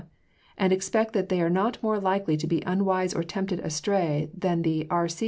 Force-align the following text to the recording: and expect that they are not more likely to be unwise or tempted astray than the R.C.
and 0.57 0.73
expect 0.73 1.13
that 1.13 1.29
they 1.29 1.41
are 1.41 1.49
not 1.49 1.81
more 1.83 1.99
likely 1.99 2.35
to 2.35 2.47
be 2.47 2.63
unwise 2.65 3.13
or 3.13 3.21
tempted 3.23 3.59
astray 3.59 4.31
than 4.35 4.63
the 4.63 4.87
R.C. 4.89 5.19